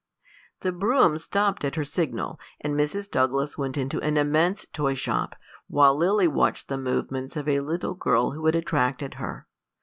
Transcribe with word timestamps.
The 0.61 0.71
brougham 0.71 1.19
stopped 1.19 1.63
at 1.63 1.75
her 1.75 1.85
signal, 1.85 2.39
and 2.59 2.73
Mrs. 2.73 3.07
Douglas 3.07 3.55
went 3.55 3.77
into 3.77 3.99
an 4.01 4.17
immense 4.17 4.65
toy 4.73 4.95
shop, 4.95 5.35
while 5.67 5.95
Lily 5.95 6.27
watched 6.27 6.69
the 6.69 6.77
movements 6.79 7.37
of 7.37 7.47
a 7.47 7.59
little 7.59 7.93
girl 7.93 8.31
who 8.31 8.43
had 8.47 8.55
attracted 8.55 9.17
her. 9.21 9.45